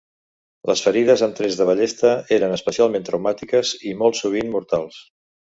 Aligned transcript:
Les 0.69 0.79
ferides 0.85 1.23
amb 1.27 1.35
trets 1.41 1.57
de 1.59 1.67
ballesta 1.71 2.15
eren 2.39 2.55
especialment 2.57 3.07
traumàtiques 3.11 3.77
i, 3.91 3.95
molt 4.03 4.21
sovint, 4.25 4.53
mortals. 4.57 4.99